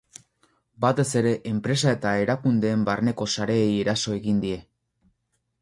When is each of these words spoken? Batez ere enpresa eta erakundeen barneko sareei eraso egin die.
Batez 0.85 1.05
ere 1.21 1.33
enpresa 1.51 1.93
eta 1.97 2.13
erakundeen 2.23 2.87
barneko 2.89 3.31
sareei 3.37 3.71
eraso 3.85 4.19
egin 4.21 4.45
die. 4.47 4.59